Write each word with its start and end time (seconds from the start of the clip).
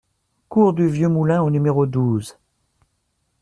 Cours 0.49 0.73
du 0.73 0.87
Vieux 0.87 1.09
Moulin 1.09 1.43
au 1.43 1.51
numéro 1.51 1.85
douze 1.85 2.39